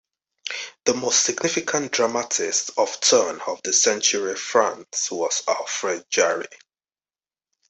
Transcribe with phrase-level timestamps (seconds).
[0.85, 6.47] The most significant dramatist of turn of the century France was Alfred Jarry.